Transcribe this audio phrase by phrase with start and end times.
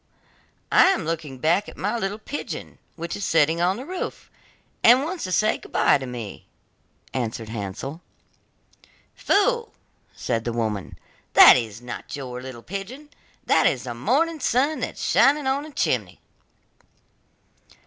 [0.71, 4.31] 'I am looking back at my little pigeon which is sitting on the roof,
[4.83, 6.47] and wants to say goodbye to me,'
[7.13, 8.01] answered Hansel.
[9.13, 9.75] 'Fool!'
[10.15, 10.97] said the woman,
[11.33, 13.09] 'that is not your little pigeon,
[13.45, 16.19] that is the morning sun that is shining on the chimney.